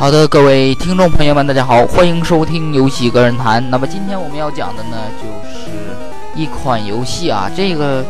[0.00, 3.62] 好的，各位听众朋友们，大家好，欢迎收听游戏个人谈。
[3.68, 5.68] 那么今天我们要讲的呢，就是
[6.34, 8.02] 一款游戏啊，这个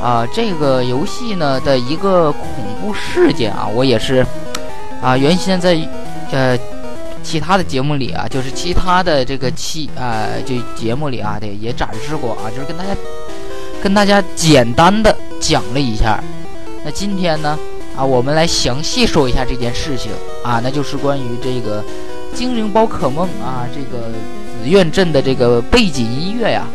[0.00, 2.48] 啊，这个游戏呢的一个恐
[2.80, 4.24] 怖事件啊，我也是
[5.02, 5.76] 啊，原先在
[6.30, 6.56] 呃
[7.24, 12.90] 其他的节目里啊，就是其他的这个期啊，这节目里啊，对，也展示过啊，就是跟大家
[13.82, 16.22] 跟大家简单的讲了一下。
[16.84, 17.58] 那今天呢？
[17.96, 20.12] 啊，我们来详细说一下这件事情
[20.44, 21.82] 啊，那就是关于这个
[22.34, 24.12] 《精灵宝可梦》啊，这个
[24.62, 26.66] 紫苑镇的这个背景音乐呀，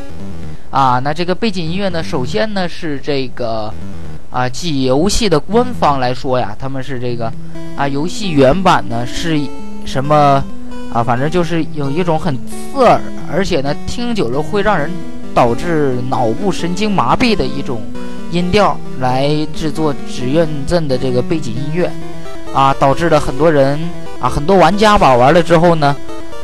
[0.71, 3.71] 啊，那这个背景音乐呢，首先呢是这个
[4.31, 7.31] 啊，继游戏的官方来说呀，他们是这个
[7.77, 9.39] 啊，游戏原版呢是
[9.85, 10.43] 什么
[10.91, 11.03] 啊？
[11.03, 12.99] 反正就是有一种很刺耳，
[13.31, 14.89] 而且呢听久了会让人
[15.35, 17.79] 导致脑部神经麻痹的一种。
[18.31, 21.91] 音调来制作紫苑镇的这个背景音乐，
[22.53, 23.79] 啊，导致了很多人
[24.19, 25.95] 啊，很多玩家吧玩了之后呢，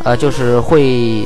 [0.04, 1.26] 呃，就是会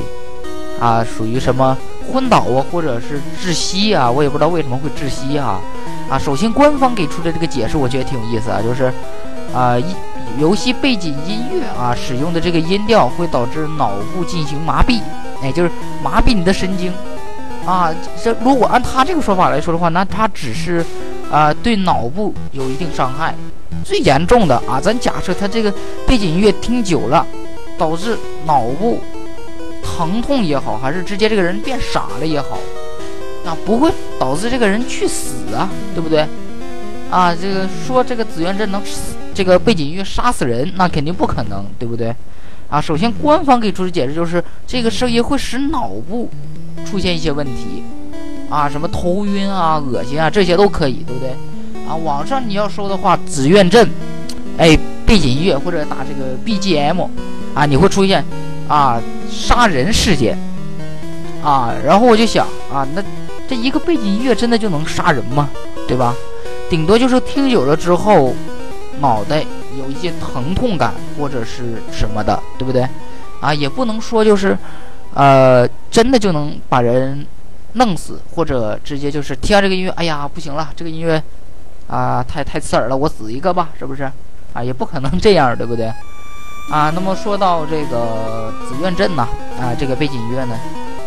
[0.80, 1.76] 啊，属于什么
[2.10, 5.60] 昏倒啊，或者是窒息啊，我也不知道为什么会窒息啊。
[6.08, 8.92] 啊，首先官方给出的这个解释，我觉得挺有意思啊，就是
[9.54, 9.94] 啊，一
[10.38, 15.00] 游戏背景音乐啊，使用的这个音调会导致脑部进行麻痹，
[15.42, 15.70] 哎，就是
[16.02, 16.92] 麻痹你的神经。
[17.64, 17.94] 啊，
[18.24, 20.84] 这如果按他这个说法来说的话，那他只是，
[21.30, 23.34] 啊，对脑部有一定伤害。
[23.84, 25.72] 最严重的啊，咱假设他这个
[26.06, 27.26] 背景音乐听久了，
[27.78, 28.98] 导致脑部
[29.82, 32.58] 疼痛也好，还是直接这个人变傻了也好，
[33.44, 36.26] 那不会导致这个人去死啊，对不对？
[37.10, 38.82] 啊，这个说这个紫苑镇能
[39.32, 42.14] 这个背景音乐杀死人，那肯定不可能，对不对？
[42.68, 46.28] 啊，首先官方给出的解释就是这个声音会使脑部。
[46.86, 47.82] 出现一些问题，
[48.50, 51.30] 啊，什么头晕啊、恶心啊，这些都可以，对不对？
[51.88, 53.88] 啊，网上你要说的话，紫苑镇，
[54.58, 57.08] 哎，背景音乐或者打这个 BGM，
[57.54, 58.24] 啊，你会出现
[58.66, 60.36] 啊杀人事件，
[61.44, 63.02] 啊，然后我就想啊，那
[63.48, 65.48] 这一个背景音乐真的就能杀人吗？
[65.86, 66.12] 对吧？
[66.68, 68.34] 顶多就是听久了之后，
[69.00, 69.44] 脑袋
[69.78, 72.84] 有一些疼痛感或者是什么的，对不对？
[73.40, 74.58] 啊，也不能说就是。
[75.12, 77.26] 呃，真的就能把人
[77.74, 81.22] 弄死，或者直接就是听这个音乐，哎呀，不行了，这个音乐
[81.86, 84.10] 啊，太太刺耳了，我死一个吧，是不是？
[84.52, 85.86] 啊，也不可能这样，对不对？
[86.70, 89.26] 啊，那么说到这个紫苑镇呢，
[89.60, 90.56] 啊，这个背景音乐呢，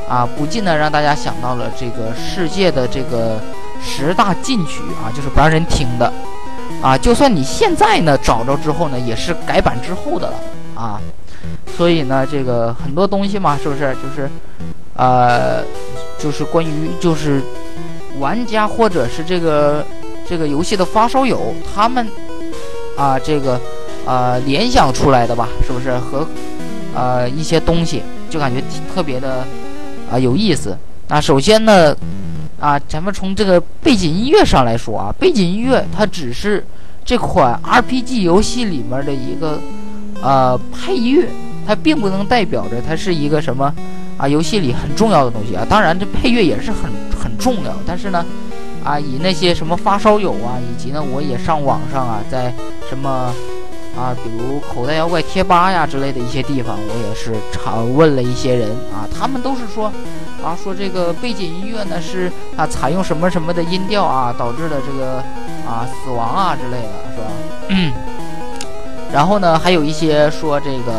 [0.08, 3.40] 啊，不禁呢让大家想到了这个世界的这个
[3.82, 6.12] 十大禁曲啊，就是不让人听的，
[6.82, 10.36] 啊，就算你现在呢找着之后呢，也是改版之后的了，
[10.76, 11.02] 啊。
[11.76, 14.30] 所以呢，这个很多东西嘛，是不是就是，
[14.96, 15.64] 呃，
[16.24, 17.42] 就是关于就是
[18.18, 19.86] 玩家或者是这个
[20.26, 22.08] 这个游戏的发烧友他们
[22.98, 23.60] 啊，这个
[24.06, 26.26] 啊联想出来的吧，是不是和
[26.96, 28.64] 呃一些东西就感觉
[28.96, 29.46] 特别的
[30.10, 30.78] 啊有意思。
[31.10, 31.94] 那首先呢，
[32.58, 36.66] 啊，咱们从这个背景音乐上来说啊，背景音乐它只是
[37.04, 39.60] 这款 RPG 游戏里面的一个
[40.22, 41.28] 呃配乐。
[41.66, 43.74] 它并不能代表着它是一个什么
[44.18, 48.26] 啊游戏里很重要的东西啊，当然这配乐也是很很重要，但是呢，
[48.84, 52.54] 啊以那些什么发烧友啊，以及呢我也上网上啊，在
[52.88, 53.34] 什么
[53.98, 59.92] 啊比如口袋妖怪贴吧呀之类的一些地方，我也是常问了一些人啊，他们都是说
[60.44, 65.18] 啊说这个背景音乐呢是啊采用什么什么的音调啊导致的这个
[65.68, 67.28] 啊死亡啊之类的是吧？
[67.70, 67.92] 嗯，
[69.12, 70.94] 然后呢还有一些说这个。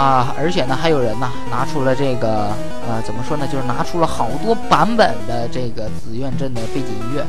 [0.00, 2.48] 啊，而且呢，还有人呢拿出了这个，
[2.88, 3.46] 呃，怎么说呢？
[3.46, 7.26] 就是拿出了好多版本的这个紫苑镇的背景音乐。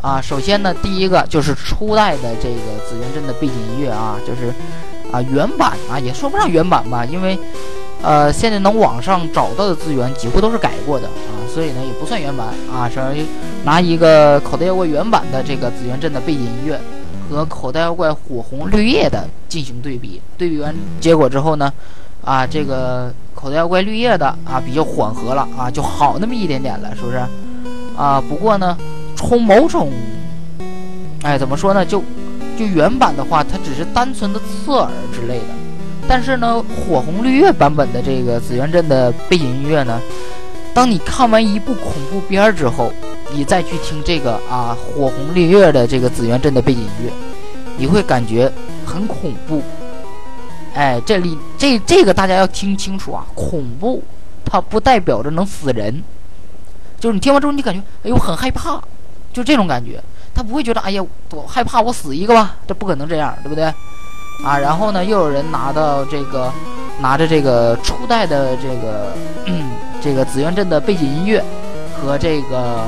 [0.00, 4.52] 啊，首先呢，第一个就是初代的这个紫苑镇的背景音乐啊，就是
[5.12, 7.38] 啊原版啊，也说不上原版吧，因为
[8.02, 12.98] 呃现在能网上找到的资源几乎都是改过的啊，所以呢也不算原版啊，是
[13.62, 16.80] 拿一个口袋妖怪原版的这个紫苑镇的背景音乐。
[17.28, 21.72] 和口袋妖怪火红绿叶的进行对比，对比完结果之后呢，
[22.22, 27.16] 啊，这个口袋妖怪绿叶的啊比较缓和了啊，就好那么一点点了，是不是？
[27.96, 28.76] 啊，不过呢，
[29.16, 29.90] 从某种，
[31.22, 31.84] 哎，怎么说呢？
[31.84, 32.02] 就
[32.58, 35.54] 就原版的话，它只是单纯的侧耳之类的，
[36.06, 40.00] 但是呢，火红绿叶版本的这个紫苑镇的背景音乐呢，
[40.74, 42.92] 当你看完一部恐怖片之后。
[43.34, 47.12] 你再去听这个啊，火红绿叶的这个紫园镇的背景音乐，
[47.76, 48.50] 你会感觉
[48.86, 49.60] 很恐怖。
[50.72, 54.02] 哎，这里这这个大家要听清楚啊，恐怖
[54.44, 56.02] 它不代表着能死人，
[57.00, 58.80] 就是你听完之后你感觉哎呦很害怕，
[59.32, 60.00] 就这种感觉，
[60.32, 63.64] 他不会觉得哎呀我害怕我死一个吧，这不可能这样，对不对？
[64.44, 66.52] 啊，然后呢，又有人拿到这个
[67.00, 69.12] 拿着这个初代的这个
[70.00, 71.42] 这个紫苑镇的背景音乐
[71.96, 72.80] 和这个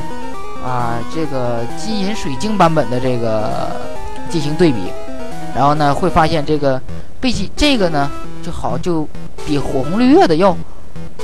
[0.67, 3.71] 啊这个金银水晶版本的这个
[4.29, 4.79] 进行对比，
[5.55, 6.81] 然后呢会发现这个
[7.21, 8.11] 背景这个呢
[8.43, 9.07] 就好就
[9.47, 10.51] 比火红绿月的要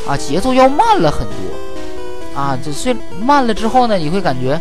[0.06, 4.60] 啊节奏要慢了很多啊，这虽慢了之后呢，你会感觉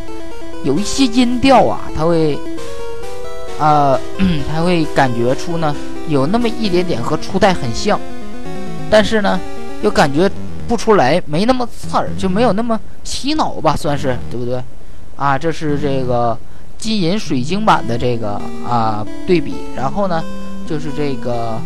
[0.63, 2.37] 有一些音调啊，它会。
[3.59, 3.95] 呃，
[4.51, 5.75] 他会感觉出呢，
[6.07, 7.99] 有那么一点点和初代很像，
[8.89, 9.39] 但是呢，
[9.83, 10.27] 又感觉
[10.71, 14.63] 不出来，没那么刺耳，就没有那么洗脑吧，算是对不对？
[15.17, 16.37] 啊，这是这个
[16.77, 20.23] 金银水晶版的这个啊对比，然后呢，
[20.65, 21.59] 就是这个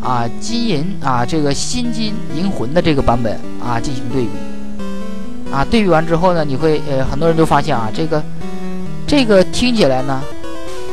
[0.00, 8.22] 啊金银啊这个新金银魂的这个版本啊进行对比，啊对比完之后呢，你会呃很多人都发现啊这个
[9.04, 10.22] 这个听起来呢。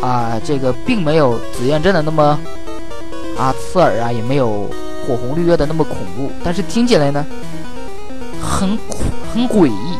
[0.01, 2.37] 啊，这个并没有紫苑镇的那么
[3.37, 4.69] 啊刺耳啊，也没有
[5.05, 7.25] 火红绿叶的那么恐怖，但是听起来呢，
[8.41, 8.77] 很
[9.33, 9.97] 很诡异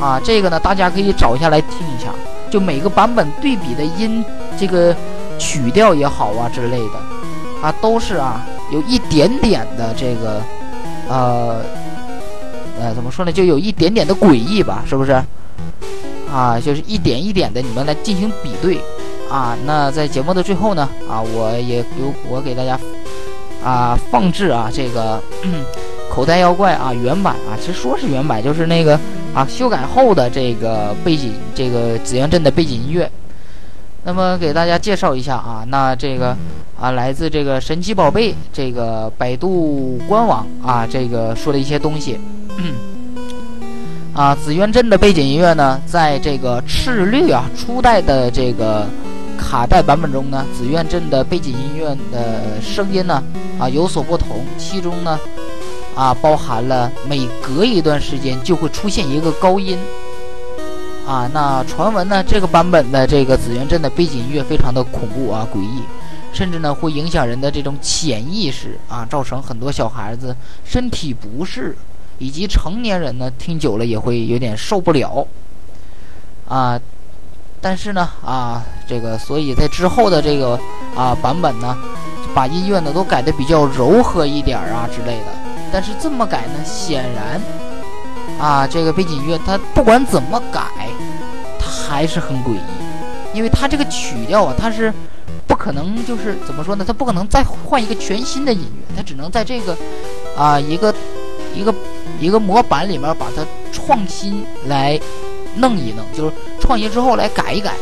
[0.00, 0.20] 啊。
[0.22, 2.12] 这个呢，大家可以找一下来听一下，
[2.50, 4.24] 就每个版本对比的音，
[4.58, 4.94] 这个
[5.38, 6.98] 曲调也好啊之类的
[7.62, 10.40] 啊，都是啊有一点点的这个
[11.08, 11.60] 呃
[12.80, 15.12] 呃怎么说呢，就有一点点的诡异吧，是不是？
[16.30, 18.78] 啊，就是一点一点的，你们来进行比对，
[19.30, 22.78] 啊，那在节目的最后呢，啊，我也有我给大家
[23.64, 25.20] 啊放置啊这个
[26.10, 28.98] 口袋妖怪啊原版啊，其实说是原版，就是那个
[29.34, 33.10] 啊修改后的这个背景，这个紫苑镇的背景音乐。
[34.04, 36.34] 那么给大家介绍一下啊，那这个
[36.80, 42.18] 啊来自这个神奇宝贝这个百度官网啊，这个说的一些东西。
[44.14, 48.86] 啊，紫苑镇的背景音乐呢，在这个赤绿啊初代的这个
[49.36, 53.22] 卡带版本中呢，紫苑镇的背景音乐的声音呢
[53.58, 55.18] 啊有所不同，其中呢
[55.94, 59.78] 啊包含了每隔一段时间就会出现一个高音
[61.06, 61.30] 啊。
[61.32, 65.82] 那传闻呢，这个版本的这个紫苑镇的背景音乐非常的恐怖啊诡异，
[66.32, 71.76] 甚至呢会影响人的这种潜意识啊，造成很多小孩子身体不适。
[72.20, 75.24] 以及成年人呢，听久了也会有点受不了，
[76.48, 76.76] 啊，
[77.60, 80.58] 但是呢，啊，这个所以在之后的这个
[80.96, 81.78] 啊版本呢，
[82.38, 85.26] 把音乐呢都改的比较柔和一点啊之类的。
[85.72, 87.40] 但是这么改呢，显然，
[88.38, 90.62] 啊，这个背景音乐它不管怎么改，
[91.58, 94.94] 它还是很诡异，因为它这个曲调啊，它是
[95.48, 96.84] 不可能就是怎么说呢？
[96.86, 99.76] 它不可能再换一个全新的音乐，它只能在这个
[100.36, 100.94] 啊一个
[101.52, 101.74] 一个。
[102.20, 104.98] 一个模板里面把它创新来
[105.54, 107.74] 弄一弄，就是创新之后来改一改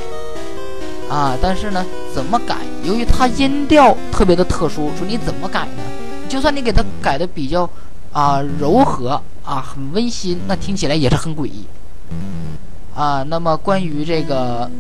[1.09, 1.35] 啊。
[1.41, 1.83] 但是呢，
[2.15, 2.57] 怎么改？
[2.85, 5.83] 由于它音调特别的特殊，说你怎么改呢？
[6.29, 7.69] 就算你给它改的比较
[8.13, 11.65] 啊柔和啊很温馨，那听起来也是很诡异
[12.95, 13.23] 啊。
[13.23, 14.71] 那么关于这个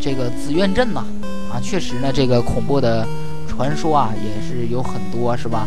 [0.00, 1.04] 这个紫苑镇呐
[1.52, 3.06] 啊，确实呢，这个恐怖的
[3.48, 5.66] 传说啊也是有很多，是吧？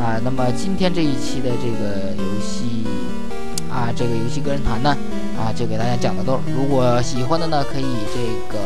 [0.00, 2.84] 啊，那么今天这一期的这个游戏
[3.70, 4.96] 啊，这个游戏个人谈呢，
[5.38, 6.38] 啊，就给大家讲到这儿。
[6.56, 8.58] 如果喜欢的呢，可以这个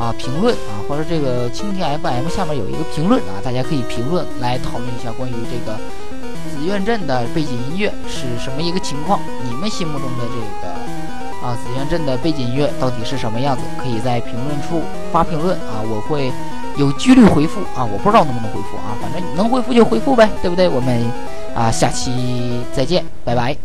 [0.00, 5.76] 啊评论啊，或者这个蜻蜓 FM 下面有一个评论啊，大家可以评论来讨论一下关于这个
[6.50, 10.72] 紫苑镇的背景音乐是什么一个情况，你们心目中的这个
[11.46, 13.62] 啊紫苑镇的背景音乐到底是什么样子？
[13.78, 14.80] 可以在评论处
[15.12, 16.32] 发评论啊，我会。
[16.76, 20.68] 有几率回复啊，我不知道能不能回复啊，反正能回复就回复呗，对不对？
[20.68, 21.10] 我们
[21.52, 23.56] 啊，下期再见，拜拜。